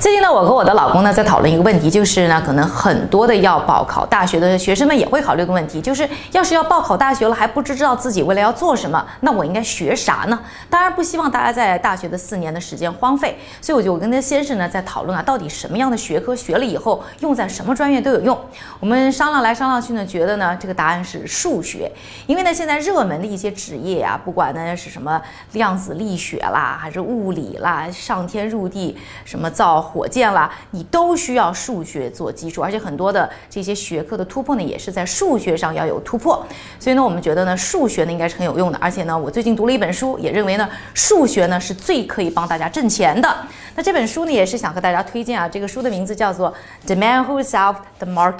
[0.00, 10.40] 最近呢，我和我的老公呢在讨论一个问题，就是呢，可能很多的要报考大学的学生们也会考虑一个问题，就是要是要报考大学了，还不知道自己未来要做什么，那我应该学啥呢？
[10.70, 18.38] 当然不希望大家在大学的四年的时间荒废，所以我就跟那先生呢在讨论啊，到底什么样的学科学了以后用在什么专业都有用。
[18.80, 21.92] 我们商量来商量去呢，觉得呢这个答案是数学，
[22.26, 25.20] 因为呢现在热门的一些职业啊，不管呢是什么
[25.52, 29.89] 量子力学啦，还是物理啦，上天入地，什么造。
[29.90, 36.46] 火箭啦，你都需要数学做基础，而且很多的这些学科的突破呢，也是在数学上要有突破。
[36.78, 38.78] 所以呢，我们觉得呢，数学呢应该是很有用的。
[38.78, 43.36] 而且呢，我最近读了一本书，也认为呢，数学呢是最可以帮大家挣钱的。
[43.74, 45.48] 那这本书呢，也是想和大家推荐啊。
[45.48, 46.54] 这个书的名字叫做
[46.86, 48.38] 《The Man Who Solved the Market》。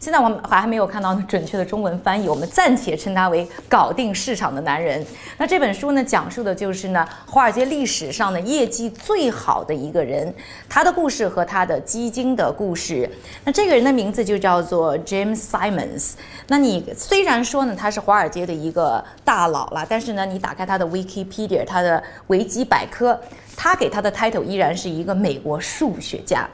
[0.00, 5.04] 现在我们还还没有看到准确的中文翻译，我们暂且称他为“搞定市场的男人”。
[5.36, 10.32] 那这本书呢，讲述的就是呢，华尔街历史上的业绩最好的一个人，
[10.68, 13.10] 他的故事和他的基金的故事。
[13.44, 16.12] 那这个人的名字就叫做 James Simons。
[16.46, 23.20] 那你虽然说呢他是华尔街的一个大佬了，但是呢，你打开他的 Wikipedia，他的维基百科，
[23.56, 26.48] 他给他的 title 依然是一个美国数学家。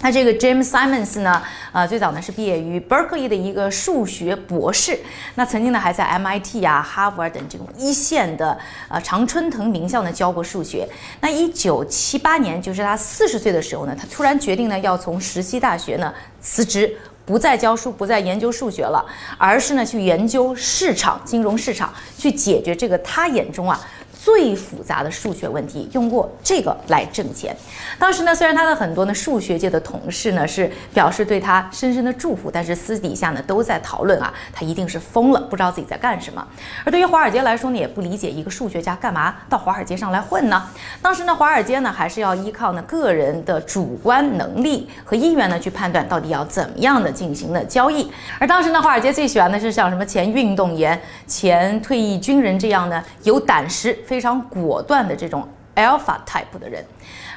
[0.00, 4.98] 他这个 James Simons 呢，呃，最早呢是毕业于 Berkeley 的一个数学博士，
[5.34, 8.56] 那曾经呢还在 MIT 啊、哈佛等这种一线的
[8.88, 10.88] 呃常春藤名校呢教过数学。
[11.20, 16.96] 那一九七八年，就是他四十岁的时候呢，他突然决定呢要从石溪大学呢辞职，
[17.26, 19.04] 不再教书，不再研究数学了，
[19.36, 23.80] 而是呢去研究市场、金融市场，去解决这个他眼中啊。
[24.28, 27.56] 最复杂的数学问题，用过这个来挣钱。
[27.98, 36.46] 当时呢，虽然他的很多呢数学界的同事呢是表示对他深深的祝福，但是私底下呢都在讨论啊，他一定是疯了，不知道自己在干什么。
[36.84, 40.62] 而对于华尔街来说呢，也不理解一个数学家干嘛到华尔街上来混呢？
[41.00, 48.12] 当时呢，华尔街呢还是要依靠呢个人的主观能力和意愿呢去判断到底要怎么样的进行的交易。
[48.38, 53.96] 而当时呢，华尔街最喜欢的是像什么前运动员、前退役军人这样的有胆识。
[54.04, 55.46] 非非常果断的这种
[55.76, 56.84] alpha type 的人，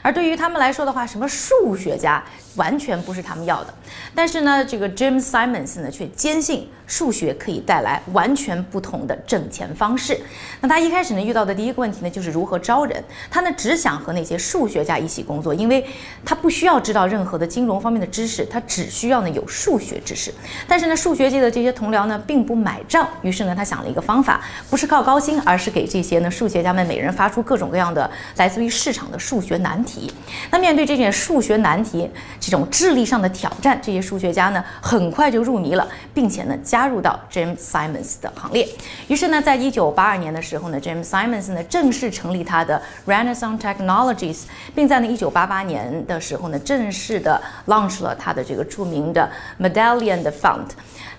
[0.01, 2.23] 而对于他们来说的话，什么数学家？
[2.55, 3.73] 完全不是他们要的，
[4.13, 10.19] 但是呢，这个 Jim Simons 呢却坚信数学可以带来完全不同的挣钱方式。
[10.59, 13.01] 那他一开始呢遇到的第一个问题呢就是如何招人。
[13.29, 15.85] 他呢只想和那些数学家一起工作，因为
[16.25, 20.33] 他不需要知道任何的金融方面的知识，他只需要呢有数学知识。
[20.67, 29.90] 但是呢，数学界的这些同僚呢并不买账，于是呢他想了一个方法，不是靠高薪，而是给这些呢数学家们每人发出各种各样的来自于市场的数学难题。
[29.91, 30.11] 题
[30.51, 32.09] 那面对这些数学难题，
[32.39, 38.67] 这种智力上的挑战，这些数学家呢很快就入迷了，并且呢加入到 James Simons 的行列。
[39.07, 44.43] 于是呢，在一九八二年的时候呢，James Simons 呢正式成立他的 Renaissance Technologies，
[44.73, 49.29] 并在呢一九八八年的时候呢正式的 launch 了他的这个著名的
[49.59, 50.67] Medallion 的 Fund。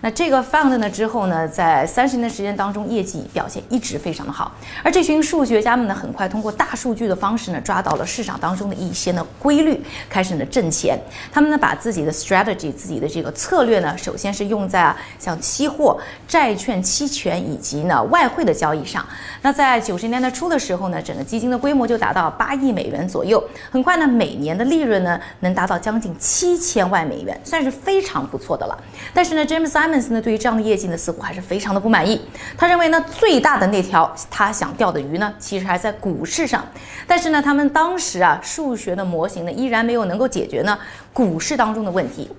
[0.05, 4.53] 那这个 Fund 呢之后呢，在三十年的时间当中，业绩表现一直非常的好。
[4.83, 10.97] 而这群数学家们呢，很快通过大数据的方式呢，抓到了市场当中中的一些呢规律，开始呢挣钱。
[11.33, 19.05] 他们呢，把自己的 strategy，自己的这个策略呢，首先是用在啊像期货、债券、期权以及呢外汇的交易上。
[19.43, 23.43] 那在九十年代初的时候呢，整个基金的规模就达到八亿美元左右。
[23.71, 28.79] 很快呢，每年的利润呢，能达到将近七千万美元，算是非常不错的了。
[29.13, 32.21] 但是呢，James Simons 呢，对于这样的业绩呢，似乎还是非常的不满意。
[32.57, 36.65] 他认为呢，最大的那条他想钓的鱼呢，其实还在股市上。
[37.07, 40.79] 但是呢，他们当时啊，数学的模型呢，依然没有能够解决呢。
[41.15, 42.31] 股市当中的问题，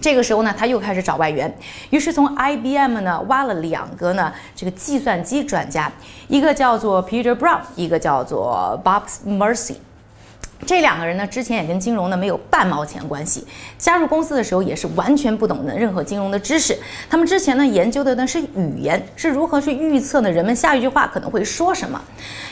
[0.00, 1.54] 这个时候呢，他又开始找外援，
[1.90, 5.92] 于是从 IBM 呢挖了两个呢这个计算机专家，
[6.28, 9.74] 一个叫做 Peter Brown，一个叫做 Bob Mercy。
[10.66, 13.46] 这两个人呢，之前也跟金融呢没有半毛钱关系，
[13.78, 16.78] 加入公司的时候也是完全不懂的任何金融的知识。
[17.08, 22.00] 他们之前呢研究的呢是语言，是如何去预测呢人们下一句话可能会说什么。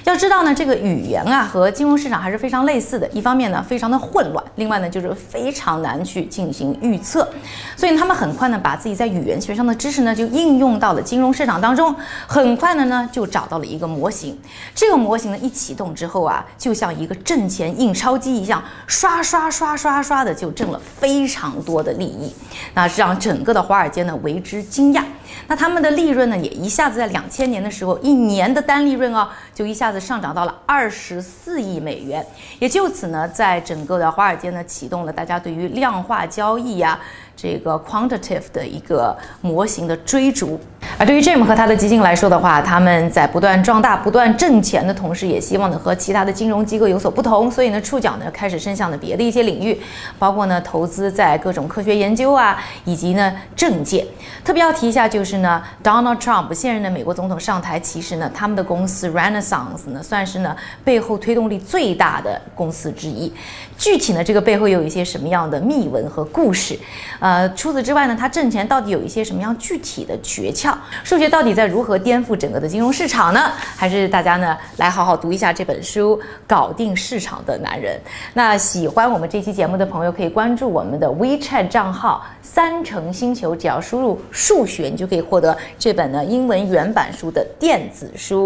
[0.05, 7.29] 要知道呢，这个语言啊和金融市场还是非常类似的，一方面呢非常的混乱，另外呢就是非常难去进行预测。
[7.77, 11.95] 所以他们很快呢把自己在语言学上的知识呢就应用到了金融市场当中，
[12.27, 14.37] 很快的呢就找到了一个模型。
[14.75, 17.95] 这个模型呢一启动之后啊，就像一个挣钱印。
[17.99, 22.33] 钞机一样，刷刷刷刷刷的就挣了非常多的利益，
[22.75, 25.03] 那让整个的华尔街呢为之惊讶。
[25.49, 32.25] 那他们的利润呢，也一下子在两千年的时候，一年的单利润啊，就一下子上涨到了二十四亿美元。
[32.59, 36.99] 也就此呢，在整个的华尔街呢，启动了大家对于量化交易呀。
[37.37, 40.59] 这个 quantitative 的一个模型的追逐，
[40.99, 49.81] 而对于 Jim 和他的基金来说的话，他们在不断壮大、不断挣钱的同时，也希望呢和其他的金融机构有所不同，所以呢触角呢开始伸向了别的一些领域，
[50.19, 54.05] 包括呢投资在各种科学研究啊，以及呢政界。
[54.45, 63.33] 特别要提一下就是呢，Donald Trump 现任的美国总统上台，其实呢他们的公司 Renaissance 呢算是呢背后推动力最大的公司之一。
[63.77, 66.77] 具体呢这个背后有一些什么样的秘闻和故事？
[67.21, 70.75] 呃，除此之外呢，他挣钱到底有一些什么样具体的诀窍？
[71.05, 73.53] 数学到底在如何颠覆整个的金融市场呢？
[73.77, 78.01] 还是大家呢来好好读一下这本书，搞定市场的男人。
[78.35, 88.39] 那喜欢我们这期节目的朋友，可以关注我们的 WeChat 账号三成星球，只要输入数学，你就可以获得这本呢英文原版书的电子书。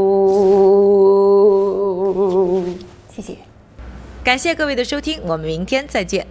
[3.14, 3.36] 谢谢，
[4.24, 6.26] 感谢各位的收听，我们明天再见。